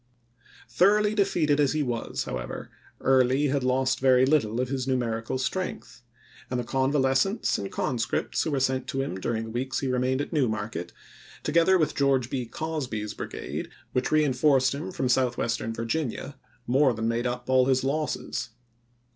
[0.67, 6.01] Thoroughly defeated as he was, however, Early had lost very little of his numerical strength;
[6.49, 10.19] and the convalescents and conscripts who were sent to him during the weeks he remained
[10.19, 10.91] at New Market,
[11.43, 12.47] together with George B.
[12.47, 17.83] Cosby's brigade, which re enforced him from Southwestern Virginia, more than made up all his
[17.83, 18.49] losses.